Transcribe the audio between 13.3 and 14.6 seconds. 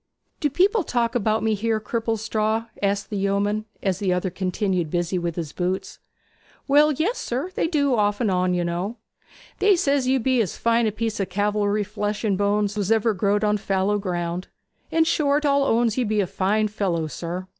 on fallow ground;